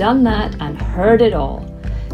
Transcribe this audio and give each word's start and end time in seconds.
done 0.00 0.24
that, 0.24 0.56
and 0.62 0.80
heard 0.80 1.20
it 1.20 1.34
all. 1.34 1.62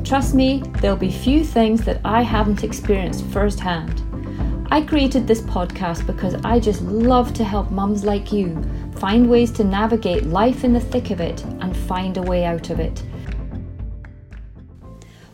Trust 0.03 0.35
me, 0.35 0.61
there'll 0.81 0.97
be 0.97 1.09
few 1.09 1.45
things 1.45 1.85
that 1.85 2.01
I 2.05 2.21
haven't 2.21 2.65
experienced 2.65 3.25
firsthand. 3.27 4.03
I 4.73 4.81
created 4.81 5.29
this 5.29 5.43
podcast 5.43 6.05
because 6.05 6.35
I 6.45 6.59
just 6.59 6.83
love 6.83 7.33
to 7.35 7.45
help 7.45 7.71
mums 7.71 8.05
like 8.05 8.33
you 8.33 8.61
find 8.97 9.31
ways 9.31 9.53
to 9.53 9.63
navigate 9.63 10.25
life 10.25 10.65
in 10.65 10.73
the 10.73 10.81
thick 10.81 11.13
of 11.13 11.21
it 11.21 11.45
and 11.61 11.77
find 11.77 12.17
a 12.17 12.23
way 12.23 12.45
out 12.45 12.71
of 12.71 12.81
it. 12.81 13.05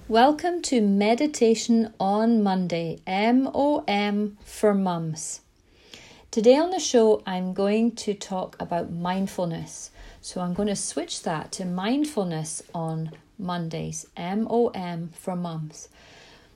Welcome 0.06 0.60
to 0.64 0.82
Meditation 0.82 1.94
on 1.98 2.42
Monday, 2.42 2.98
M 3.06 3.48
O 3.54 3.82
M 3.88 4.36
for 4.44 4.74
mums. 4.74 5.40
Today 6.30 6.58
on 6.58 6.68
the 6.68 6.80
show, 6.80 7.22
I'm 7.24 7.54
going 7.54 7.92
to 7.96 8.12
talk 8.12 8.60
about 8.60 8.92
mindfulness. 8.92 9.90
So 10.24 10.40
I'm 10.40 10.54
going 10.54 10.68
to 10.68 10.76
switch 10.76 11.24
that 11.24 11.50
to 11.52 11.64
mindfulness 11.64 12.62
on 12.72 13.10
Mondays, 13.38 14.06
M 14.16 14.46
O 14.48 14.68
M 14.68 15.10
for 15.18 15.34
mums, 15.34 15.88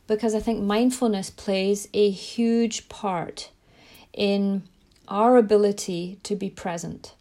because 0.06 0.36
I 0.36 0.41
think 0.41 0.62
mindfulness 0.62 1.31
plays 1.31 1.89
a 1.92 2.08
huge 2.08 2.89
part 2.89 3.50
in 4.12 4.62
our 5.08 5.36
ability 5.36 6.19
to 6.23 6.36
be 6.36 6.48
present. 6.48 7.14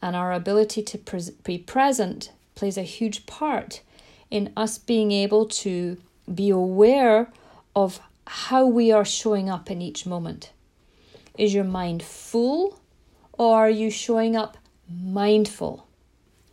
And 0.00 0.16
our 0.16 0.32
ability 0.32 0.82
to 0.82 0.98
pre- 0.98 1.36
be 1.44 1.58
present 1.58 2.32
plays 2.54 2.78
a 2.78 2.82
huge 2.82 3.26
part 3.26 3.82
in 4.30 4.50
us 4.56 4.78
being 4.78 5.12
able 5.12 5.44
to 5.46 5.98
be 6.34 6.48
aware 6.48 7.30
of 7.76 8.00
how 8.26 8.64
we 8.64 8.90
are 8.90 9.04
showing 9.04 9.50
up 9.50 9.70
in 9.70 9.82
each 9.82 10.06
moment. 10.06 10.52
Is 11.36 11.52
your 11.52 11.64
mind 11.64 12.02
full 12.02 12.80
or 13.32 13.58
are 13.58 13.70
you 13.70 13.90
showing 13.90 14.36
up 14.36 14.56
mindful. 15.00 15.86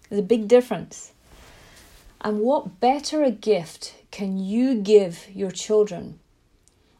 There's 0.09 0.19
a 0.19 0.23
big 0.23 0.47
difference. 0.47 1.13
And 2.21 2.41
what 2.41 2.79
better 2.79 3.23
a 3.23 3.31
gift 3.31 3.95
can 4.11 4.37
you 4.37 4.75
give 4.75 5.27
your 5.33 5.51
children 5.51 6.19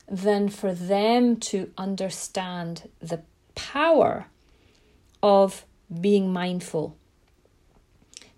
than 0.07 0.49
for 0.49 0.73
them 0.73 1.37
to 1.37 1.71
understand 1.77 2.89
the 2.99 3.21
power 3.55 4.27
of 5.21 5.65
being 5.99 6.31
mindful? 6.31 6.95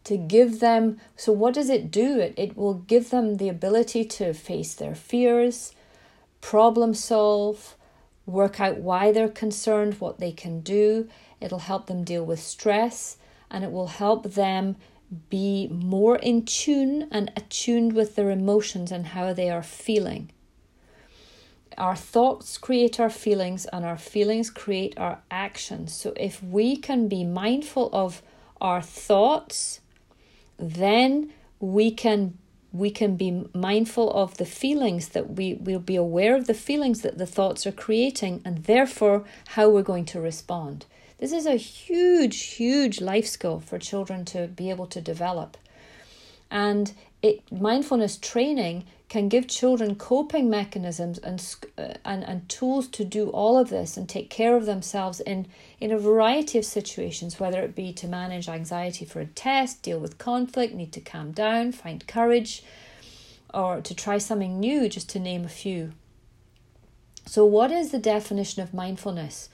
To 0.05 0.17
give 0.17 0.59
them, 0.59 0.99
so 1.15 1.31
what 1.31 1.53
does 1.53 1.69
it 1.69 1.91
do? 1.91 2.19
It, 2.19 2.33
it 2.36 2.58
will 2.58 2.73
give 2.73 3.11
them 3.11 3.38
the 3.38 3.49
ability 3.49 4.03
to 4.05 4.33
face 4.33 4.73
their 4.73 4.95
fears, 4.95 5.73
problem 6.41 6.95
solve, 6.95 7.75
work 8.25 8.59
out 8.59 8.77
why 8.77 9.11
they're 9.11 9.30
concerned, 9.30 9.99
what 9.99 10.19
they 10.19 10.31
can 10.31 10.61
do. 10.61 11.08
It'll 11.42 11.59
help 11.59 11.88
them 11.88 12.03
deal 12.03 12.23
with 12.23 12.39
stress 12.39 13.17
and 13.50 13.64
it 13.64 13.72
will 13.72 13.88
help 13.88 14.23
them 14.34 14.78
be 15.30 15.67
more 15.67 16.16
in 16.16 16.45
tune 16.45 17.08
and 17.11 17.31
attuned 17.36 17.94
with 17.94 18.16
their 18.16 18.31
emotions 18.31 18.92
and 18.92 19.08
how 19.08 19.33
they 19.33 19.50
are 19.50 19.64
feeling. 19.64 20.31
Our 21.77 21.95
thoughts 21.95 22.58
create 22.58 22.99
our 22.99 23.10
feelings, 23.10 23.65
and 23.65 23.86
our 23.86 23.98
feelings 23.98 24.49
create 24.49 24.93
our 24.98 25.20
actions. 25.30 25.93
So, 25.93 26.14
if 26.15 26.43
we 26.43 26.76
can 26.76 27.08
be 27.08 27.23
mindful 27.23 27.89
of 27.94 28.21
our 28.60 28.82
thoughts, 28.82 29.80
then 30.58 31.32
we 31.60 31.92
can 31.92 32.38
we 32.73 32.89
can 32.89 33.17
be 33.17 33.45
mindful 33.54 34.10
of 34.14 34.38
the 34.38 34.45
feelings 34.45 35.10
that 35.10 35.32
we 35.32 35.55
will 35.55 35.80
be 35.80 35.98
aware 35.98 36.38
of 36.38 36.48
the 36.48 36.54
feelings 36.54 37.02
that 37.02 37.17
the 37.17 37.26
thoughts 37.26 37.67
are 37.67 37.71
creating 37.71 38.42
and 38.45 38.64
therefore 38.64 39.26
how 39.49 39.67
we're 39.67 39.82
going 39.82 40.05
to 40.05 40.21
respond 40.21 40.86
this 41.21 41.32
is 41.32 41.45
a 41.45 41.55
huge, 41.55 42.42
huge 42.55 42.99
life 42.99 43.27
skill 43.27 43.59
for 43.59 43.77
children 43.77 44.26
to 44.26 44.48
be 44.48 44.71
able 44.71 44.87
to 44.87 44.99
develop. 44.99 45.55
And 46.49 46.92
it, 47.21 47.49
mindfulness 47.52 48.17
training 48.17 48.86
can 49.08 49.30
give 49.30 49.48
children 49.48 49.93
coping 49.93 50.49
mechanisms 50.49 51.20
and, 51.20 51.55
uh, 51.77 51.93
and, 52.04 52.23
and 52.23 52.49
tools 52.49 52.87
to 52.87 53.05
do 53.05 53.30
all 53.30 53.55
of 53.55 53.70
this 53.70 53.98
and 53.98 54.09
take 54.09 54.32
care 54.32 54.55
of 54.55 54.65
themselves 54.65 55.20
in, 55.20 55.45
in 55.80 55.92
a 55.92 55.99
variety 55.99 56.58
of 56.58 56.65
situations, 56.65 57.39
whether 57.39 57.61
it 57.61 57.76
be 57.76 57.93
to 57.93 58.08
manage 58.08 58.49
anxiety 58.49 59.05
for 59.05 59.20
a 59.20 59.27
test, 59.27 59.83
deal 59.83 59.99
with 59.99 60.17
conflict, 60.17 60.73
need 60.73 60.92
to 60.92 61.02
calm 61.02 61.32
down, 61.32 61.71
find 61.71 62.08
courage, 62.08 62.64
or 63.53 63.80
to 63.80 63.93
try 63.93 64.17
something 64.17 64.59
new, 64.59 64.89
just 64.89 65.09
to 65.09 65.20
name 65.20 65.45
a 65.45 65.49
few. 65.49 65.92
So, 67.27 67.45
what 67.45 67.70
is 67.70 67.92
the 67.92 67.99
definition 67.99 68.64
of 68.64 68.73
mindfulness? 68.73 69.49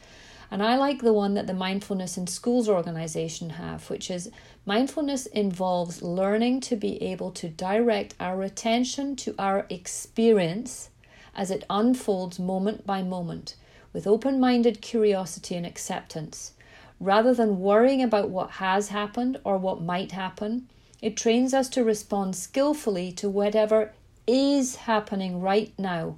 And 0.50 0.64
I 0.64 0.78
like 0.78 1.02
the 1.02 1.14
one 1.14 1.34
that 1.34 1.48
the 1.48 1.54
Mindfulness 1.54 2.18
in 2.18 2.28
Schools 2.28 2.70
organization 2.70 3.52
have, 3.52 3.90
which 3.90 4.10
is 4.10 4.32
mindfulness 4.66 5.26
involves 5.26 6.02
learning 6.02 6.62
to 6.62 6.76
be 6.76 7.02
able 7.02 7.32
to 7.32 7.50
direct 7.50 8.16
our 8.20 8.42
attention 8.44 9.16
to 9.18 9.36
our 9.38 9.66
experience 9.70 10.90
as 11.36 11.52
it 11.52 11.66
unfolds 11.70 12.40
moment 12.40 12.86
by 12.86 13.04
moment 13.04 13.56
with 13.94 14.08
open 14.08 14.40
minded 14.40 14.82
curiosity 14.82 15.56
and 15.56 15.66
acceptance. 15.66 16.54
Rather 17.00 17.34
than 17.34 17.60
worrying 17.60 18.02
about 18.02 18.30
what 18.30 18.52
has 18.52 18.90
happened 18.90 19.40
or 19.44 19.58
what 19.58 19.82
might 19.82 20.12
happen, 20.12 20.68
it 21.02 21.16
trains 21.16 21.54
us 21.54 21.70
to 21.70 21.84
respond 21.84 22.36
skillfully 22.36 23.12
to 23.12 23.30
whatever 23.30 23.92
is 24.26 24.76
happening 24.76 25.40
right 25.40 25.72
now, 25.78 26.18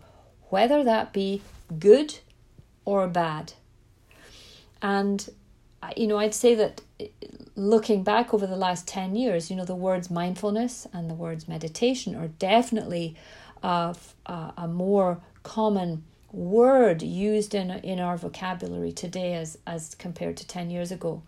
whether 0.49 0.83
that 0.83 1.11
be 1.11 1.41
good 1.79 2.19
or 2.85 3.07
bad. 3.07 3.53
And, 4.81 5.27
you 5.95 6.07
know, 6.07 6.17
I'd 6.17 6.33
say 6.33 6.55
that 6.55 6.81
eh, 6.99 7.07
looking 7.55 8.03
back 8.03 8.33
over 8.33 8.47
the 8.47 8.55
last 8.55 8.87
10 8.87 9.15
years, 9.15 9.49
you 9.49 9.55
know, 9.55 9.65
the 9.65 9.75
words 9.75 10.09
mindfulness 10.09 10.87
and 10.93 11.09
the 11.09 11.15
words 11.15 11.47
meditation 11.47 12.15
are 12.15 12.27
definitely 12.27 13.15
uh, 13.63 13.93
a, 14.25 14.31
a, 14.31 14.53
a 14.57 14.67
more 14.67 15.21
common 15.43 16.03
word 16.31 17.01
used 17.01 17.55
in, 17.55 17.71
in 17.71 17.99
our 17.99 18.17
vocabulary 18.17 18.91
today 18.91 19.33
as, 19.33 19.57
as 19.65 19.95
compared 19.95 20.37
to 20.37 20.47
10 20.47 20.69
years 20.69 20.91
ago. 20.91 21.23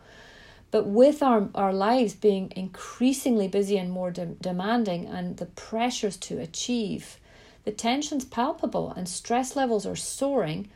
But 0.69 0.87
with 0.87 1.21
our, 1.21 1.49
our 1.53 1.73
lives 1.73 2.13
being 2.13 2.53
increasingly 2.55 3.47
busy 3.47 3.77
and 3.77 3.91
more 3.91 4.11
de- 4.11 4.27
demanding 4.27 5.05
and 5.05 5.37
the 5.37 5.47
pressures 5.47 6.15
to 6.17 6.39
achieve, 6.39 7.17
the 7.65 7.71
tension's 7.71 8.25
palpable 8.25 8.91
and 8.91 9.07
stress 9.07 9.55
levels 9.55 9.85
are 9.85 9.97
soaring 9.97 10.69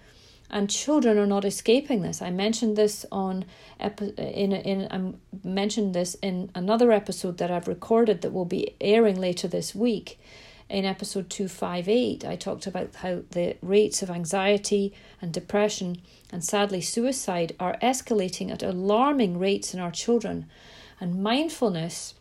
and 0.49 0.69
children 0.69 1.17
are 1.17 1.25
not 1.25 1.45
escaping 1.45 2.01
this. 2.01 2.21
I 2.21 2.29
mentioned 2.29 2.75
this 2.75 3.05
on 3.11 3.45
in 3.79 4.53
in 4.53 4.87
I 4.91 5.47
mentioned 5.47 5.93
this 5.93 6.15
in 6.21 6.51
another 6.55 6.91
episode 6.91 7.37
that 7.37 7.51
I've 7.51 7.67
recorded 7.67 8.21
that 8.21 8.33
will 8.33 8.45
be 8.45 8.75
airing 8.79 9.19
later 9.19 9.47
this 9.47 9.73
week. 9.73 10.19
In 10.67 10.83
episode 10.83 11.29
258, 11.29 12.25
I 12.25 12.35
talked 12.35 12.65
about 12.65 12.95
how 12.95 13.21
the 13.31 13.55
rates 13.61 14.01
of 14.01 14.09
anxiety 14.09 14.93
and 15.21 15.31
depression 15.31 16.01
and 16.31 16.43
sadly 16.43 16.81
suicide 16.81 17.55
are 17.59 17.77
escalating 17.83 18.51
at 18.51 18.63
alarming 18.63 19.37
rates 19.37 19.75
in 19.75 19.79
our 19.79 19.91
children. 19.91 20.47
And 20.99 21.21
mindfulness 21.21 22.15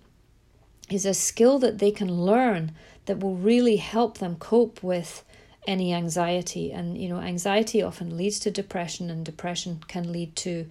is 0.90 1.06
a 1.06 1.14
skill 1.14 1.58
that 1.60 1.78
they 1.78 1.90
can 1.90 2.12
learn 2.12 2.72
that 3.06 3.20
will 3.20 3.36
really 3.36 3.76
help 3.76 4.18
them 4.18 4.36
cope 4.36 4.82
with 4.82 5.24
any 5.66 5.92
anxiety. 5.92 6.72
And 6.72 6.98
you 6.98 7.08
know 7.08 7.18
anxiety 7.18 7.82
often 7.82 8.16
leads 8.16 8.38
to 8.40 8.50
depression 8.50 9.10
and 9.10 9.24
depression 9.24 9.80
can 9.88 10.12
lead 10.12 10.36
to 10.36 10.66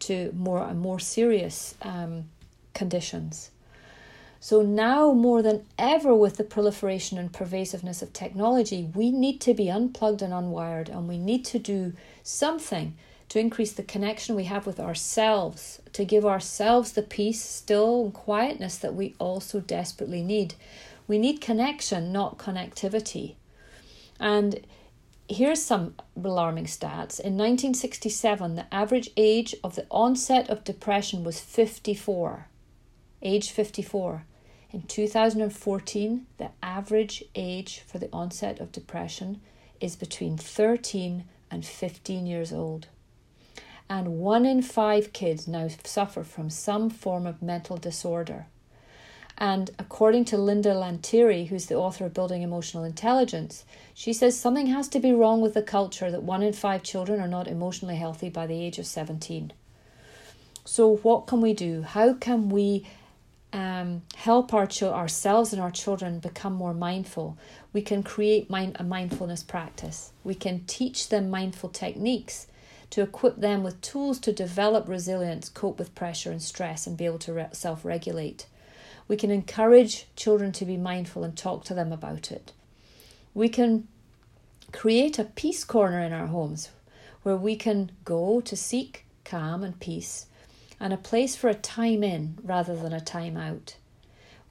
to 0.00 0.32
more 0.34 0.62
and 0.62 0.80
more 0.80 0.98
serious 0.98 1.74
um, 1.82 2.24
conditions. 2.74 3.50
So 4.40 4.62
now 4.62 5.12
more 5.12 5.42
than 5.42 5.66
ever 5.76 6.14
with 6.14 6.36
the 6.36 6.44
proliferation 6.44 7.18
and 7.18 7.32
pervasiveness 7.32 8.02
of 8.02 8.12
technology 8.12 8.88
we 8.94 9.10
need 9.10 9.40
to 9.42 9.54
be 9.54 9.68
unplugged 9.68 10.22
and 10.22 10.32
unwired 10.32 10.88
and 10.88 11.08
we 11.08 11.18
need 11.18 11.44
to 11.46 11.58
do 11.58 11.92
something 12.22 12.96
to 13.30 13.40
increase 13.40 13.72
the 13.72 13.82
connection 13.82 14.36
we 14.36 14.44
have 14.44 14.64
with 14.64 14.80
ourselves 14.80 15.82
to 15.92 16.04
give 16.04 16.24
ourselves 16.24 16.92
the 16.92 17.02
peace 17.02 17.42
still 17.42 18.04
and 18.04 18.14
quietness 18.14 18.78
that 18.78 18.94
we 18.94 19.14
also 19.18 19.60
desperately 19.60 20.22
need. 20.22 20.54
We 21.06 21.18
need 21.18 21.40
connection 21.40 22.12
not 22.12 22.38
connectivity 22.38 23.34
and 24.18 24.60
here's 25.28 25.62
some 25.62 25.94
alarming 26.16 26.64
stats. 26.64 27.20
In 27.20 27.36
1967, 27.36 28.54
the 28.54 28.74
average 28.74 29.10
age 29.16 29.54
of 29.62 29.74
the 29.74 29.86
onset 29.90 30.48
of 30.48 30.64
depression 30.64 31.24
was 31.24 31.40
54. 31.40 32.46
Age 33.22 33.50
54. 33.50 34.24
In 34.70 34.82
2014, 34.82 36.26
the 36.36 36.50
average 36.62 37.24
age 37.34 37.82
for 37.86 37.98
the 37.98 38.10
onset 38.12 38.60
of 38.60 38.72
depression 38.72 39.40
is 39.80 39.96
between 39.96 40.36
13 40.36 41.24
and 41.50 41.64
15 41.64 42.26
years 42.26 42.52
old. 42.52 42.88
And 43.88 44.18
one 44.18 44.44
in 44.44 44.60
five 44.60 45.14
kids 45.14 45.48
now 45.48 45.68
suffer 45.84 46.22
from 46.22 46.50
some 46.50 46.90
form 46.90 47.26
of 47.26 47.40
mental 47.40 47.78
disorder. 47.78 48.46
And 49.40 49.70
according 49.78 50.24
to 50.26 50.36
Linda 50.36 50.74
Lantieri, 50.74 51.46
who's 51.46 51.66
the 51.66 51.76
author 51.76 52.04
of 52.04 52.12
Building 52.12 52.42
Emotional 52.42 52.82
Intelligence, 52.82 53.64
she 53.94 54.12
says 54.12 54.38
something 54.38 54.66
has 54.66 54.88
to 54.88 54.98
be 54.98 55.12
wrong 55.12 55.40
with 55.40 55.54
the 55.54 55.62
culture 55.62 56.10
that 56.10 56.24
one 56.24 56.42
in 56.42 56.52
five 56.52 56.82
children 56.82 57.20
are 57.20 57.28
not 57.28 57.46
emotionally 57.46 57.94
healthy 57.94 58.28
by 58.28 58.48
the 58.48 58.60
age 58.60 58.80
of 58.80 58.86
17. 58.86 59.52
So, 60.64 60.96
what 60.96 61.28
can 61.28 61.40
we 61.40 61.54
do? 61.54 61.82
How 61.82 62.14
can 62.14 62.48
we 62.48 62.84
um, 63.52 64.02
help 64.16 64.52
our 64.52 64.66
ch- 64.66 64.82
ourselves 64.82 65.52
and 65.52 65.62
our 65.62 65.70
children 65.70 66.18
become 66.18 66.54
more 66.54 66.74
mindful? 66.74 67.38
We 67.72 67.80
can 67.80 68.02
create 68.02 68.50
mind- 68.50 68.76
a 68.80 68.84
mindfulness 68.84 69.44
practice. 69.44 70.10
We 70.24 70.34
can 70.34 70.64
teach 70.66 71.10
them 71.10 71.30
mindful 71.30 71.70
techniques 71.70 72.48
to 72.90 73.02
equip 73.02 73.36
them 73.36 73.62
with 73.62 73.80
tools 73.82 74.18
to 74.18 74.32
develop 74.32 74.88
resilience, 74.88 75.48
cope 75.48 75.78
with 75.78 75.94
pressure 75.94 76.32
and 76.32 76.42
stress, 76.42 76.88
and 76.88 76.96
be 76.96 77.06
able 77.06 77.20
to 77.20 77.32
re- 77.32 77.48
self 77.52 77.84
regulate. 77.84 78.46
We 79.08 79.16
can 79.16 79.30
encourage 79.30 80.06
children 80.14 80.52
to 80.52 80.64
be 80.64 80.76
mindful 80.76 81.24
and 81.24 81.36
talk 81.36 81.64
to 81.64 81.74
them 81.74 81.92
about 81.92 82.30
it. 82.30 82.52
We 83.34 83.48
can 83.48 83.88
create 84.70 85.18
a 85.18 85.24
peace 85.24 85.64
corner 85.64 86.00
in 86.00 86.12
our 86.12 86.26
homes 86.26 86.68
where 87.22 87.36
we 87.36 87.56
can 87.56 87.90
go 88.04 88.40
to 88.42 88.56
seek 88.56 89.06
calm 89.24 89.64
and 89.64 89.80
peace 89.80 90.26
and 90.78 90.92
a 90.92 90.98
place 90.98 91.34
for 91.34 91.48
a 91.48 91.54
time 91.54 92.04
in 92.04 92.38
rather 92.42 92.76
than 92.76 92.92
a 92.92 93.00
time 93.00 93.36
out. 93.36 93.76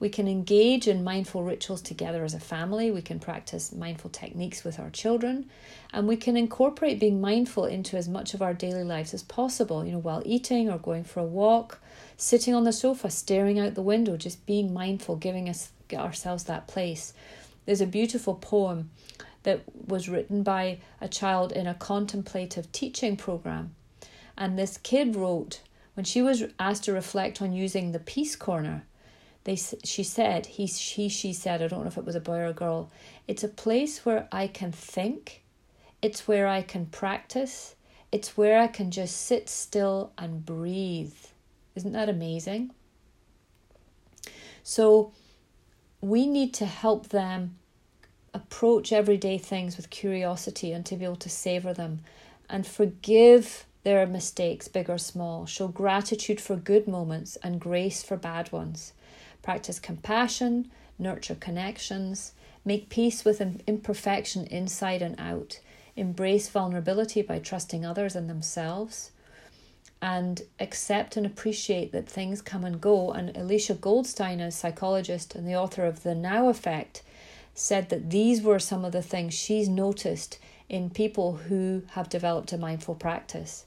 We 0.00 0.08
can 0.08 0.28
engage 0.28 0.86
in 0.86 1.02
mindful 1.02 1.42
rituals 1.42 1.82
together 1.82 2.22
as 2.22 2.34
a 2.34 2.40
family. 2.40 2.90
We 2.90 3.02
can 3.02 3.18
practice 3.18 3.72
mindful 3.72 4.10
techniques 4.10 4.62
with 4.62 4.78
our 4.78 4.90
children. 4.90 5.50
And 5.92 6.06
we 6.06 6.16
can 6.16 6.36
incorporate 6.36 7.00
being 7.00 7.20
mindful 7.20 7.64
into 7.64 7.96
as 7.96 8.08
much 8.08 8.32
of 8.32 8.42
our 8.42 8.54
daily 8.54 8.84
lives 8.84 9.12
as 9.12 9.24
possible, 9.24 9.84
you 9.84 9.92
know, 9.92 9.98
while 9.98 10.22
eating 10.24 10.70
or 10.70 10.78
going 10.78 11.02
for 11.02 11.20
a 11.20 11.24
walk, 11.24 11.80
sitting 12.18 12.54
on 12.54 12.64
the 12.64 12.72
sofa, 12.72 13.08
staring 13.08 13.58
out 13.58 13.74
the 13.74 13.80
window, 13.80 14.16
just 14.16 14.44
being 14.44 14.74
mindful, 14.74 15.16
giving 15.16 15.48
us 15.48 15.70
ourselves 15.94 16.44
that 16.44 16.66
place. 16.66 17.14
There's 17.64 17.80
a 17.80 17.86
beautiful 17.86 18.34
poem 18.34 18.90
that 19.44 19.62
was 19.86 20.08
written 20.08 20.42
by 20.42 20.78
a 21.00 21.08
child 21.08 21.52
in 21.52 21.66
a 21.66 21.74
contemplative 21.74 22.70
teaching 22.72 23.16
program. 23.16 23.74
And 24.36 24.58
this 24.58 24.76
kid 24.76 25.16
wrote, 25.16 25.60
when 25.94 26.04
she 26.04 26.20
was 26.20 26.44
asked 26.58 26.84
to 26.84 26.92
reflect 26.92 27.40
on 27.40 27.52
using 27.52 27.92
the 27.92 27.98
peace 27.98 28.36
corner, 28.36 28.84
they 29.44 29.56
she 29.56 30.02
said 30.02 30.46
he 30.46 30.66
she 30.66 31.08
she 31.08 31.32
said 31.32 31.62
I 31.62 31.68
don't 31.68 31.82
know 31.82 31.88
if 31.88 31.96
it 31.96 32.04
was 32.04 32.14
a 32.14 32.20
boy 32.20 32.38
or 32.38 32.46
a 32.46 32.52
girl. 32.52 32.90
It's 33.26 33.44
a 33.44 33.48
place 33.48 34.04
where 34.04 34.28
I 34.30 34.46
can 34.48 34.72
think. 34.72 35.42
It's 36.02 36.28
where 36.28 36.46
I 36.46 36.62
can 36.62 36.86
practice. 36.86 37.74
It's 38.12 38.36
where 38.36 38.60
I 38.60 38.66
can 38.66 38.90
just 38.90 39.16
sit 39.16 39.48
still 39.48 40.12
and 40.18 40.44
breathe. 40.44 41.14
Isn't 41.78 41.92
that 41.92 42.08
amazing? 42.08 42.72
So 44.64 45.12
we 46.00 46.26
need 46.26 46.52
to 46.54 46.66
help 46.66 47.10
them 47.10 47.54
approach 48.34 48.92
everyday 48.92 49.38
things 49.38 49.76
with 49.76 49.88
curiosity 49.88 50.72
and 50.72 50.84
to 50.86 50.96
be 50.96 51.04
able 51.04 51.14
to 51.14 51.28
savor 51.28 51.72
them 51.72 52.00
and 52.50 52.66
forgive 52.66 53.64
their 53.84 54.04
mistakes, 54.08 54.66
big 54.66 54.90
or 54.90 54.98
small. 54.98 55.46
Show 55.46 55.68
gratitude 55.68 56.40
for 56.40 56.56
good 56.56 56.88
moments 56.88 57.36
and 57.44 57.60
grace 57.60 58.02
for 58.02 58.16
bad 58.16 58.50
ones. 58.50 58.92
Practice 59.40 59.78
compassion, 59.78 60.72
nurture 60.98 61.36
connections, 61.36 62.32
make 62.64 62.88
peace 62.88 63.24
with 63.24 63.40
imperfection 63.68 64.46
inside 64.46 65.00
and 65.00 65.14
out, 65.16 65.60
embrace 65.94 66.48
vulnerability 66.48 67.22
by 67.22 67.38
trusting 67.38 67.86
others 67.86 68.16
and 68.16 68.28
themselves, 68.28 69.12
and 70.00 70.42
accept 70.60 71.16
and 71.16 71.26
appreciate 71.26 71.92
that 71.92 72.08
things 72.08 72.40
come 72.40 72.64
and 72.64 72.80
go. 72.80 73.10
And 73.10 73.36
Alicia 73.36 73.74
Goldstein, 73.74 74.40
a 74.40 74.50
psychologist 74.50 75.34
and 75.34 75.46
the 75.46 75.56
author 75.56 75.84
of 75.84 76.02
The 76.02 76.14
Now 76.14 76.48
Effect, 76.48 77.02
said 77.54 77.88
that 77.88 78.10
these 78.10 78.40
were 78.40 78.58
some 78.58 78.84
of 78.84 78.92
the 78.92 79.02
things 79.02 79.34
she's 79.34 79.68
noticed 79.68 80.38
in 80.68 80.90
people 80.90 81.36
who 81.36 81.82
have 81.92 82.08
developed 82.08 82.52
a 82.52 82.58
mindful 82.58 82.94
practice. 82.94 83.64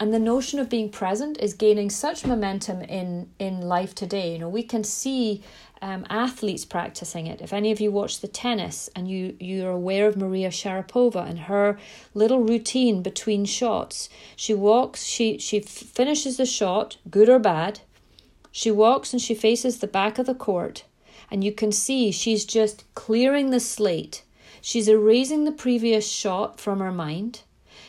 And 0.00 0.14
the 0.14 0.18
notion 0.18 0.58
of 0.58 0.70
being 0.70 0.90
present 0.90 1.38
is 1.40 1.52
gaining 1.52 1.90
such 1.90 2.24
momentum 2.24 2.80
in, 2.80 3.28
in 3.38 3.60
life 3.60 3.94
today. 3.94 4.32
You 4.32 4.38
know, 4.38 4.48
we 4.48 4.62
can 4.62 4.82
see 4.82 5.42
um, 5.82 6.06
athletes 6.10 6.64
practicing 6.64 7.26
it. 7.26 7.40
If 7.40 7.52
any 7.52 7.70
of 7.70 7.80
you 7.80 7.90
watch 7.90 8.20
the 8.20 8.28
tennis 8.28 8.90
and 8.94 9.08
you, 9.08 9.36
you're 9.40 9.70
aware 9.70 10.06
of 10.06 10.16
Maria 10.16 10.50
Sharapova 10.50 11.28
and 11.28 11.40
her 11.40 11.78
little 12.14 12.40
routine 12.40 13.02
between 13.02 13.44
shots, 13.44 14.08
she 14.36 14.54
walks, 14.54 15.04
she, 15.04 15.38
she 15.38 15.60
finishes 15.60 16.36
the 16.36 16.46
shot, 16.46 16.96
good 17.10 17.28
or 17.28 17.38
bad. 17.38 17.80
She 18.52 18.70
walks 18.70 19.12
and 19.12 19.22
she 19.22 19.34
faces 19.34 19.78
the 19.78 19.86
back 19.86 20.18
of 20.18 20.26
the 20.26 20.34
court, 20.34 20.84
and 21.30 21.44
you 21.44 21.52
can 21.52 21.72
see 21.72 22.10
she's 22.10 22.44
just 22.44 22.84
clearing 22.94 23.50
the 23.50 23.60
slate. 23.60 24.22
She's 24.60 24.88
erasing 24.88 25.44
the 25.44 25.52
previous 25.52 26.10
shot 26.10 26.60
from 26.60 26.80
her 26.80 26.92
mind 26.92 27.42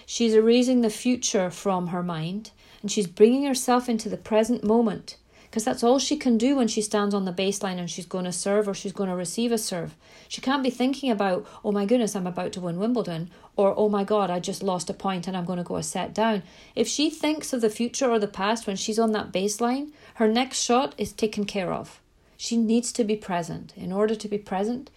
She's 0.06 0.34
erasing 0.34 0.82
the 0.82 0.90
future 0.90 1.50
from 1.50 1.88
her 1.88 2.04
mind 2.04 2.52
and 2.82 2.92
she's 2.92 3.08
bringing 3.08 3.46
herself 3.46 3.88
into 3.88 4.10
the 4.10 4.18
present 4.18 4.62
moment 4.62 5.16
because 5.52 5.66
that's 5.66 5.84
all 5.84 6.00
she 6.00 6.16
can 6.16 6.38
do 6.38 6.56
when 6.56 6.70
she 6.70 6.82
stands 6.82 7.14
on 7.14 7.26
the 7.26 7.34
baseline 7.34 7.78
and 7.78 7.92
she's 7.92 8.06
going 8.06 8.24
to 8.24 8.32
serve 8.32 8.70
or 8.70 8.74
she's 8.74 8.94
going 8.94 9.10
to 9.10 9.16
receive 9.18 9.52
a 9.52 9.58
serve. 9.58 9.98
She 10.30 10.40
can't 10.40 10.64
be 10.64 10.70
thinking 10.70 11.12
about, 11.12 11.46
oh 11.66 11.74
my 11.74 11.86
goodness, 11.86 12.16
I'm 12.16 12.26
about 12.26 12.54
to 12.54 12.62
win 12.62 12.80
Wimbledon, 12.80 13.30
or 13.58 13.74
oh 13.78 13.90
my 13.90 14.06
god, 14.06 14.30
I 14.30 14.40
just 14.40 14.64
lost 14.64 14.90
a 14.90 14.94
point 14.94 15.28
and 15.28 15.36
I'm 15.36 15.44
going 15.44 15.58
to 15.58 15.64
go 15.66 15.76
a 15.76 15.84
set 15.84 16.14
down. 16.14 16.44
If 16.74 16.88
she 16.88 17.10
thinks 17.10 17.52
of 17.52 17.60
the 17.60 17.70
future 17.70 18.10
or 18.10 18.18
the 18.18 18.28
past 18.28 18.66
when 18.66 18.78
she's 18.78 18.98
on 18.98 19.12
that 19.12 19.34
baseline, 19.34 19.92
her 20.16 20.28
next 20.30 20.62
shot 20.62 20.96
is 20.98 21.12
taken 21.12 21.44
care 21.44 21.74
of. 21.74 22.00
She 22.38 22.56
needs 22.56 22.94
to 22.94 23.04
be 23.04 23.18
present. 23.18 23.74
In 23.76 23.92
order 23.92 24.16
to 24.16 24.28
be 24.30 24.38
present, 24.38 24.90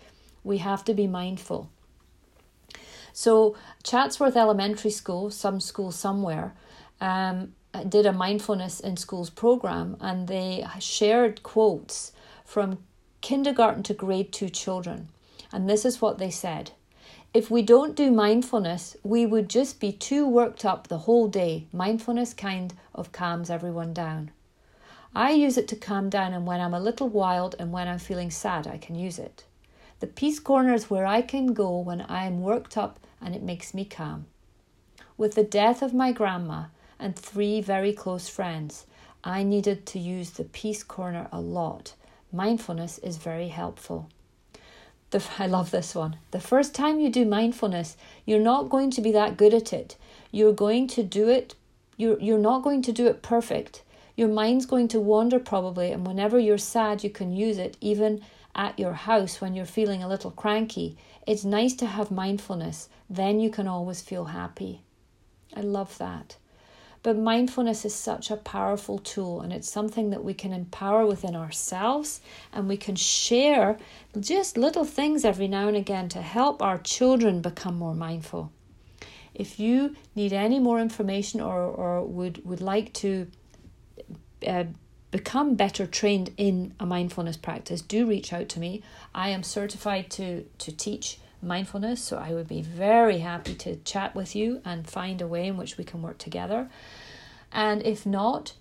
we 0.44 0.58
have 0.58 0.84
to 0.84 0.94
be 0.94 1.08
mindful. 1.08 1.68
So, 3.12 3.56
Chatsworth 3.82 4.36
Elementary 4.36 4.92
School, 4.92 5.30
some 5.30 5.58
school 5.58 5.90
somewhere, 5.90 6.54
um, 7.00 7.54
Uh, 7.74 7.82
did 7.82 8.06
a 8.06 8.12
mindfulness 8.12 8.78
in 8.78 8.96
schools 8.96 9.30
program 9.30 9.96
and 10.00 10.28
they 10.28 10.64
shared 10.78 11.42
quotes 11.42 12.12
from 12.44 12.78
kindergarten 13.20 13.82
to 13.82 13.92
grade 13.92 14.32
two 14.32 14.48
children. 14.48 15.08
And 15.52 15.68
this 15.68 15.84
is 15.84 16.00
what 16.00 16.18
they 16.18 16.30
said 16.30 16.70
If 17.32 17.50
we 17.50 17.62
don't 17.62 17.96
do 17.96 18.12
mindfulness, 18.12 18.96
we 19.02 19.26
would 19.26 19.48
just 19.50 19.80
be 19.80 19.90
too 19.90 20.24
worked 20.24 20.64
up 20.64 20.86
the 20.86 20.98
whole 20.98 21.26
day. 21.26 21.66
Mindfulness 21.72 22.32
kind 22.32 22.72
of 22.94 23.10
calms 23.10 23.50
everyone 23.50 23.92
down. 23.92 24.30
I 25.16 25.32
use 25.32 25.58
it 25.58 25.66
to 25.68 25.76
calm 25.76 26.10
down, 26.10 26.32
and 26.32 26.46
when 26.46 26.60
I'm 26.60 26.74
a 26.74 26.80
little 26.80 27.08
wild 27.08 27.56
and 27.58 27.72
when 27.72 27.88
I'm 27.88 27.98
feeling 27.98 28.30
sad, 28.30 28.68
I 28.68 28.78
can 28.78 28.94
use 28.94 29.18
it. 29.18 29.44
The 29.98 30.06
peace 30.06 30.38
corner 30.38 30.74
is 30.74 30.90
where 30.90 31.06
I 31.06 31.22
can 31.22 31.54
go 31.54 31.78
when 31.78 32.02
I 32.02 32.26
am 32.26 32.42
worked 32.42 32.76
up 32.76 33.00
and 33.20 33.34
it 33.34 33.42
makes 33.42 33.74
me 33.74 33.84
calm. 33.84 34.26
With 35.16 35.34
the 35.34 35.44
death 35.44 35.82
of 35.82 35.94
my 35.94 36.12
grandma 36.12 36.64
and 37.04 37.14
three 37.14 37.60
very 37.60 37.92
close 37.92 38.30
friends, 38.30 38.86
I 39.22 39.42
needed 39.42 39.84
to 39.88 39.98
use 39.98 40.30
the 40.30 40.44
peace 40.44 40.82
corner 40.82 41.28
a 41.30 41.38
lot. 41.38 41.92
Mindfulness 42.32 42.96
is 42.96 43.18
very 43.18 43.48
helpful. 43.48 44.08
The, 45.10 45.22
I 45.38 45.46
love 45.46 45.70
this 45.70 45.94
one. 45.94 46.16
The 46.30 46.40
first 46.40 46.74
time 46.74 47.00
you 47.00 47.10
do 47.10 47.26
mindfulness, 47.26 47.98
you're 48.24 48.40
not 48.40 48.70
going 48.70 48.90
to 48.92 49.02
be 49.02 49.12
that 49.12 49.36
good 49.36 49.52
at 49.52 49.70
it. 49.74 49.96
You're 50.30 50.54
going 50.54 50.86
to 50.88 51.02
do 51.02 51.28
it, 51.28 51.54
you're, 51.98 52.18
you're 52.20 52.38
not 52.38 52.62
going 52.62 52.80
to 52.80 52.92
do 52.92 53.06
it 53.06 53.20
perfect. 53.20 53.82
Your 54.16 54.28
mind's 54.28 54.64
going 54.64 54.88
to 54.88 54.98
wander 54.98 55.38
probably, 55.38 55.92
and 55.92 56.06
whenever 56.06 56.38
you're 56.38 56.56
sad, 56.56 57.04
you 57.04 57.10
can 57.10 57.36
use 57.36 57.58
it 57.58 57.76
even 57.82 58.22
at 58.54 58.78
your 58.78 58.94
house 58.94 59.42
when 59.42 59.54
you're 59.54 59.66
feeling 59.66 60.02
a 60.02 60.08
little 60.08 60.30
cranky. 60.30 60.96
It's 61.26 61.44
nice 61.44 61.74
to 61.74 61.86
have 61.86 62.10
mindfulness, 62.10 62.88
then 63.10 63.40
you 63.40 63.50
can 63.50 63.68
always 63.68 64.00
feel 64.00 64.26
happy. 64.26 64.80
I 65.54 65.60
love 65.60 65.98
that. 65.98 66.36
But 67.04 67.18
mindfulness 67.18 67.84
is 67.84 67.94
such 67.94 68.30
a 68.30 68.36
powerful 68.36 68.98
tool, 68.98 69.42
and 69.42 69.52
it's 69.52 69.70
something 69.70 70.08
that 70.08 70.24
we 70.24 70.32
can 70.32 70.54
empower 70.54 71.04
within 71.04 71.36
ourselves, 71.36 72.22
and 72.50 72.66
we 72.66 72.78
can 72.78 72.96
share 72.96 73.76
just 74.18 74.56
little 74.56 74.86
things 74.86 75.22
every 75.22 75.46
now 75.46 75.68
and 75.68 75.76
again 75.76 76.08
to 76.08 76.22
help 76.22 76.62
our 76.62 76.78
children 76.78 77.42
become 77.42 77.76
more 77.76 77.94
mindful. 77.94 78.50
If 79.34 79.60
you 79.60 79.94
need 80.14 80.32
any 80.32 80.58
more 80.58 80.80
information 80.80 81.42
or, 81.42 81.60
or 81.60 82.02
would, 82.02 82.42
would 82.46 82.62
like 82.62 82.94
to 82.94 83.30
uh, 84.46 84.64
become 85.10 85.56
better 85.56 85.86
trained 85.86 86.30
in 86.38 86.72
a 86.80 86.86
mindfulness 86.86 87.36
practice, 87.36 87.82
do 87.82 88.06
reach 88.06 88.32
out 88.32 88.48
to 88.48 88.60
me. 88.60 88.82
I 89.14 89.28
am 89.28 89.42
certified 89.42 90.08
to, 90.12 90.44
to 90.56 90.72
teach 90.72 91.18
mindfulness, 91.44 92.00
so 92.00 92.16
I 92.18 92.32
would 92.32 92.48
be 92.48 92.62
very 92.62 93.18
happy 93.18 93.54
to 93.56 93.76
chat 93.76 94.14
with 94.14 94.34
you 94.34 94.60
and 94.64 94.88
find 94.88 95.20
a 95.20 95.26
way 95.26 95.46
in 95.46 95.56
which 95.56 95.76
we 95.78 95.84
can 95.84 96.02
work 96.02 96.18
together. 96.18 96.68
And 97.52 97.82
if 97.82 98.04
not, 98.04 98.54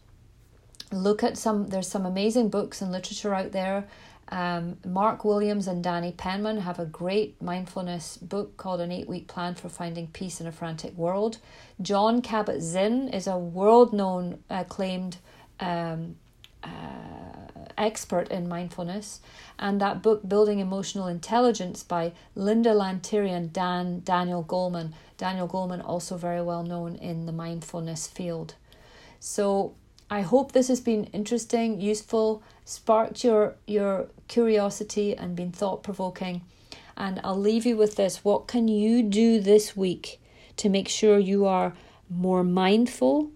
look 0.91 1.23
at 1.23 1.37
some, 1.37 1.67
there's 1.67 1.87
some 1.87 2.05
amazing 2.05 2.49
books 2.49 2.81
and 2.81 2.91
literature 2.91 3.33
out 3.33 3.51
there. 3.51 3.85
Um, 4.29 4.77
Mark 4.85 5.25
Williams 5.25 5.67
and 5.67 5.83
Danny 5.83 6.11
Penman 6.11 6.61
have 6.61 6.79
a 6.79 6.85
great 6.85 7.41
mindfulness 7.41 8.17
book 8.17 8.57
called 8.57 8.81
An 8.81 8.91
Eight 8.91 9.07
Week 9.07 9.27
Plan 9.27 9.53
for 9.53 9.69
Finding 9.69 10.07
Peace 10.07 10.39
in 10.39 10.47
a 10.47 10.51
Frantic 10.51 10.95
World. 10.95 11.39
Jon 11.81 12.21
Kabat 12.21 12.61
Zinn 12.61 13.09
is 13.09 13.27
a 13.27 13.37
world 13.37 13.93
known, 13.93 14.43
acclaimed 14.49 15.17
um, 15.59 16.15
uh, 16.63 17.42
expert 17.77 18.29
in 18.29 18.47
mindfulness. 18.47 19.19
And 19.57 19.79
that 19.81 20.01
book, 20.01 20.27
Building 20.27 20.59
Emotional 20.59 21.07
Intelligence 21.07 21.83
by 21.83 22.13
Linda 22.35 22.71
Lantieri 22.71 23.29
and 23.29 23.51
Dan, 23.51 24.01
Daniel 24.03 24.43
Goleman. 24.43 24.93
Daniel 25.17 25.47
Goleman, 25.47 25.83
also 25.87 26.17
very 26.17 26.41
well 26.41 26.63
known 26.63 26.95
in 26.95 27.25
the 27.25 27.31
mindfulness 27.31 28.07
field. 28.07 28.55
So 29.19 29.75
I 30.09 30.21
hope 30.21 30.51
this 30.51 30.67
has 30.67 30.81
been 30.81 31.05
interesting, 31.05 31.79
useful, 31.79 32.43
sparked 32.65 33.23
your, 33.23 33.55
your 33.65 34.07
curiosity, 34.27 35.15
and 35.15 35.35
been 35.35 35.51
thought 35.51 35.81
provoking. 35.83 36.41
And 36.97 37.19
I'll 37.23 37.39
leave 37.39 37.65
you 37.65 37.77
with 37.77 37.95
this. 37.95 38.23
What 38.23 38.47
can 38.47 38.67
you 38.67 39.01
do 39.01 39.39
this 39.39 39.75
week 39.75 40.19
to 40.57 40.69
make 40.69 40.87
sure 40.87 41.17
you 41.17 41.45
are 41.45 41.73
more 42.09 42.43
mindful 42.43 43.31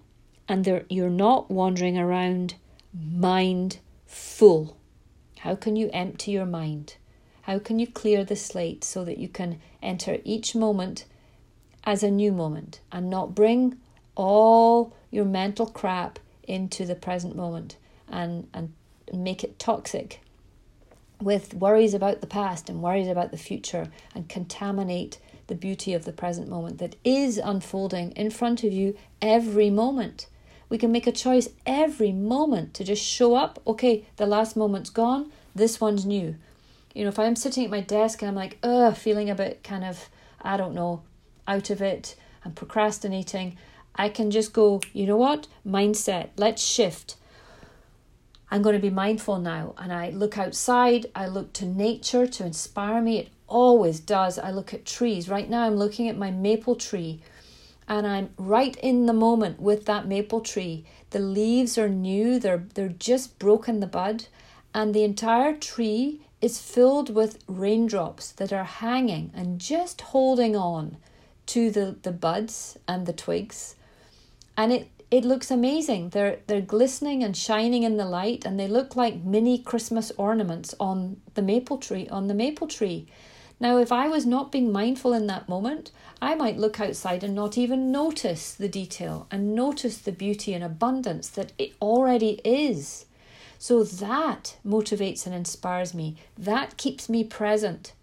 and 0.48 0.84
you're 0.90 1.10
not 1.10 1.50
wandering 1.50 1.98
around 1.98 2.56
mind 2.94 3.80
full? 4.08 4.78
How 5.40 5.56
can 5.56 5.76
you 5.76 5.90
empty 5.94 6.32
your 6.32 6.46
mind? 6.46 6.96
How 7.44 7.60
can 7.60 7.80
you 7.80 7.88
clear 7.88 8.24
the 8.24 8.36
slate 8.36 8.84
so 8.84 9.06
that 9.06 9.20
you 9.20 9.28
can 9.28 9.60
enter 9.82 10.18
each 10.24 10.56
moment 10.56 11.06
as 11.84 12.04
a 12.04 12.12
new 12.12 12.32
moment 12.32 12.82
and 12.92 13.10
not 13.10 13.36
bring 13.36 13.78
all 14.16 14.94
your 15.12 15.26
mental 15.26 15.68
crap 15.68 16.20
into 16.44 16.86
the 16.86 16.96
present 16.96 17.36
moment 17.36 17.78
and, 18.10 18.48
and 18.54 18.74
make 19.14 19.44
it 19.44 19.60
toxic 19.60 20.22
with 21.22 21.54
worries 21.54 21.94
about 21.94 22.22
the 22.22 22.28
past 22.28 22.70
and 22.70 22.82
worries 22.82 23.08
about 23.08 23.32
the 23.32 23.38
future 23.38 23.88
and 24.14 24.30
contaminate 24.30 25.20
the 25.48 25.56
beauty 25.56 25.94
of 25.94 26.06
the 26.06 26.12
present 26.12 26.48
moment 26.50 26.78
that 26.78 26.96
is 27.04 27.38
unfolding 27.38 28.12
in 28.12 28.30
front 28.30 28.64
of 28.64 28.72
you 28.72 28.96
every 29.22 29.70
moment. 29.70 30.28
We 30.70 30.78
can 30.78 30.92
make 30.92 31.08
a 31.08 31.12
choice 31.12 31.50
every 31.66 32.12
moment 32.12 32.74
to 32.76 32.84
just 32.84 33.04
show 33.04 33.36
up. 33.36 33.62
Okay, 33.66 34.06
the 34.18 34.26
last 34.26 34.56
moment's 34.58 34.90
gone, 34.90 35.32
this 35.56 35.80
one's 35.80 36.06
new. 36.06 36.36
You 36.94 37.04
know, 37.04 37.10
if 37.10 37.20
I'm 37.20 37.36
sitting 37.36 37.64
at 37.64 37.70
my 37.70 37.82
desk 37.82 38.22
and 38.22 38.30
I'm 38.30 38.36
like, 38.36 38.58
ugh, 38.64 38.96
feeling 38.96 39.30
a 39.30 39.36
bit 39.36 39.64
kind 39.64 39.84
of, 39.84 40.10
I 40.42 40.58
don't 40.58 40.74
know, 40.74 41.04
out 41.48 41.70
of 41.70 41.82
it, 41.82 42.16
I'm 42.44 42.54
procrastinating, 42.54 43.58
I 43.96 44.10
can 44.10 44.32
just 44.32 44.54
go, 44.54 44.82
you 44.94 45.06
know 45.06 45.18
what? 45.18 45.48
Mindset, 45.66 46.30
let's 46.38 46.64
shift. 46.64 47.16
I'm 48.50 48.62
going 48.62 48.76
to 48.76 48.82
be 48.82 48.90
mindful 48.90 49.40
now. 49.40 49.74
And 49.78 49.92
I 49.92 50.10
look 50.10 50.38
outside, 50.38 51.08
I 51.16 51.28
look 51.28 51.54
to 51.54 51.66
nature 51.66 52.28
to 52.28 52.46
inspire 52.46 53.02
me. 53.02 53.20
It 53.20 53.30
always 53.48 54.00
does. 54.00 54.38
I 54.40 54.52
look 54.52 54.74
at 54.74 54.86
trees. 54.86 55.30
Right 55.30 55.50
now, 55.50 55.64
I'm 55.64 55.76
looking 55.76 56.08
at 56.10 56.18
my 56.18 56.32
maple 56.32 56.76
tree 56.76 57.22
and 57.88 58.06
I'm 58.06 58.30
right 58.38 58.76
in 58.78 59.06
the 59.06 59.14
moment 59.14 59.60
with 59.60 59.86
that 59.86 60.08
maple 60.08 60.42
tree. 60.42 60.86
The 61.12 61.20
leaves 61.20 61.78
are 61.78 61.90
new, 61.90 62.40
they're, 62.40 62.66
they're 62.74 62.90
just 62.90 63.40
broken 63.40 63.80
the 63.80 63.88
bud, 63.88 64.26
and 64.74 64.94
the 64.94 65.04
entire 65.04 65.56
tree 65.56 66.22
is 66.42 66.60
filled 66.60 67.14
with 67.14 67.44
raindrops 67.48 68.32
that 68.34 68.54
are 68.54 68.64
hanging 68.64 69.32
and 69.34 69.60
just 69.60 70.02
holding 70.02 70.56
on 70.56 70.98
to 71.48 71.72
the, 71.72 71.96
the 72.04 72.12
buds 72.12 72.78
and 72.88 73.06
the 73.06 73.14
twigs 73.14 73.76
and 74.58 74.74
it 74.74 74.90
it 75.10 75.24
looks 75.24 75.50
amazing. 75.50 76.10
They're 76.10 76.40
they're 76.48 76.60
glistening 76.60 77.24
and 77.24 77.38
shining 77.38 77.84
in 77.84 77.96
the 77.96 78.06
light, 78.06 78.46
and 78.46 78.60
they 78.60 78.68
look 78.68 78.96
like 78.96 79.24
mini 79.24 79.60
Christmas 79.60 80.12
ornaments 80.18 80.76
on 80.80 81.22
the 81.36 81.42
maple 81.42 81.78
tree. 81.78 82.10
On 82.10 82.28
the 82.28 82.34
maple 82.34 82.68
tree. 82.68 83.08
Now, 83.60 83.78
if 83.78 83.92
I 83.92 84.08
was 84.08 84.26
not 84.26 84.52
being 84.52 84.72
mindful 84.72 85.14
in 85.14 85.28
that 85.28 85.50
moment, 85.50 85.92
I 86.22 86.36
might 86.36 86.58
look 86.58 86.80
outside 86.80 87.24
and 87.24 87.34
not 87.34 87.58
even 87.58 87.92
notice 87.92 88.54
the 88.54 88.68
detail 88.68 89.28
and 89.32 89.56
notice 89.56 89.98
the 89.98 90.12
beauty 90.12 90.54
and 90.54 90.64
abundance 90.64 91.30
that 91.30 91.54
it 91.58 91.74
already 91.82 92.40
is. 92.44 93.06
So 93.58 93.84
that 93.84 94.58
motivates 94.66 95.26
and 95.26 95.34
inspires 95.34 95.94
me. 95.94 96.18
That 96.38 96.78
keeps 96.78 97.10
me 97.10 97.24
present. 97.24 97.94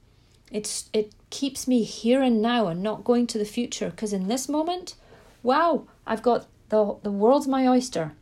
It's 0.50 0.88
it 0.92 1.12
keeps 1.30 1.66
me 1.66 1.84
here 1.84 2.22
and 2.22 2.42
now 2.42 2.66
and 2.66 2.82
not 2.82 3.04
going 3.04 3.26
to 3.28 3.38
the 3.38 3.44
future 3.44 3.90
because 3.90 4.12
in 4.12 4.28
this 4.28 4.48
moment, 4.48 4.94
wow, 5.42 5.86
I've 6.06 6.22
got 6.22 6.46
the, 6.68 6.96
the 7.02 7.10
world's 7.10 7.46
my 7.46 7.66
oyster. 7.66 8.12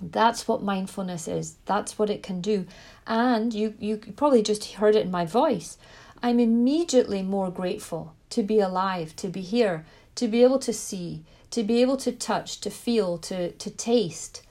That's 0.00 0.48
what 0.48 0.62
mindfulness 0.62 1.28
is. 1.28 1.56
That's 1.64 1.98
what 1.98 2.10
it 2.10 2.22
can 2.22 2.40
do. 2.40 2.66
And 3.06 3.54
you, 3.54 3.74
you 3.78 3.98
probably 4.16 4.42
just 4.42 4.72
heard 4.74 4.96
it 4.96 5.04
in 5.04 5.10
my 5.10 5.24
voice. 5.24 5.78
I'm 6.22 6.38
immediately 6.38 7.22
more 7.22 7.50
grateful 7.50 8.14
to 8.30 8.42
be 8.42 8.60
alive, 8.60 9.16
to 9.16 9.28
be 9.28 9.40
here, 9.40 9.84
to 10.14 10.28
be 10.28 10.42
able 10.42 10.58
to 10.60 10.72
see, 10.72 11.24
to 11.50 11.62
be 11.62 11.82
able 11.82 11.96
to 11.98 12.12
touch, 12.12 12.60
to 12.60 12.70
feel, 12.70 13.18
to, 13.18 13.50
to 13.52 13.70
taste. 13.70 14.42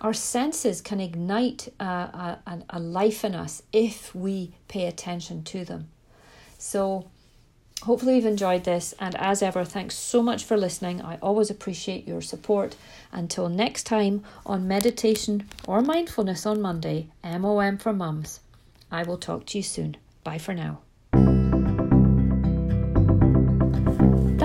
Our 0.00 0.14
senses 0.14 0.80
can 0.80 1.00
ignite 1.00 1.68
a, 1.78 1.84
a, 1.84 2.62
a 2.70 2.80
life 2.80 3.24
in 3.24 3.34
us 3.34 3.62
if 3.72 4.14
we 4.14 4.54
pay 4.68 4.86
attention 4.86 5.44
to 5.44 5.64
them. 5.64 5.88
So, 6.58 7.06
Hopefully, 7.82 8.16
you've 8.16 8.24
enjoyed 8.24 8.64
this, 8.64 8.94
and 8.98 9.14
as 9.16 9.42
ever, 9.42 9.62
thanks 9.62 9.94
so 9.94 10.22
much 10.22 10.42
for 10.42 10.56
listening. 10.56 11.02
I 11.02 11.18
always 11.20 11.50
appreciate 11.50 12.08
your 12.08 12.22
support. 12.22 12.76
Until 13.12 13.50
next 13.50 13.82
time 13.82 14.24
on 14.46 14.66
Meditation 14.66 15.50
or 15.66 15.82
Mindfulness 15.82 16.46
on 16.46 16.62
Monday, 16.62 17.08
MOM 17.22 17.76
for 17.76 17.92
Mums, 17.92 18.40
I 18.90 19.02
will 19.02 19.18
talk 19.18 19.44
to 19.46 19.58
you 19.58 19.62
soon. 19.62 19.98
Bye 20.22 20.38
for 20.38 20.54
now. 20.54 20.83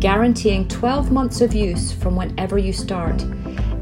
guaranteeing 0.00 0.68
12 0.68 1.10
months 1.10 1.40
of 1.40 1.54
use 1.54 1.92
from 1.92 2.14
whenever 2.14 2.56
you 2.56 2.72
start. 2.72 3.24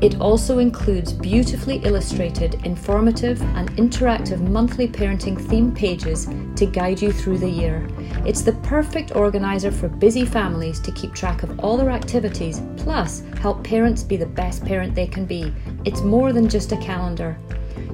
It 0.03 0.21
also 0.21 0.59
includes 0.59 1.13
beautifully 1.13 1.77
illustrated, 1.79 2.55
informative, 2.67 3.41
and 3.57 3.71
interactive 3.77 4.41
monthly 4.41 4.89
parenting 4.89 5.41
theme 5.41 5.75
pages 5.75 6.29
to 6.57 6.67
guide 6.67 7.01
you 7.01 7.13
through 7.13 7.39
the 7.39 7.49
year. 7.49 7.89
It's 8.27 8.43
the 8.43 8.53
perfect 8.53 9.17
organizer 9.17 9.71
for 9.71 9.89
busy 9.89 10.27
families 10.27 10.81
to 10.81 10.93
keep 10.93 11.15
track 11.15 11.43
of 11.43 11.59
all 11.61 11.79
their 11.79 11.91
activities, 11.91 12.61
plus 12.77 13.23
help 13.41 13.65
parents 13.65 14.03
be 14.03 14.17
the 14.17 14.27
best 14.27 14.65
parent 14.65 14.95
they 14.95 15.07
can 15.07 15.25
be. 15.25 15.53
It's 15.85 16.03
more 16.03 16.33
than 16.33 16.49
just 16.49 16.73
a 16.73 16.77
calendar. 16.77 17.39